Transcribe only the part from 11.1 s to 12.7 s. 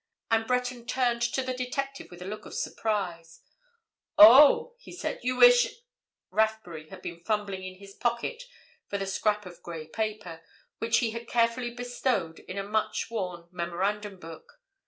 had carefully bestowed in a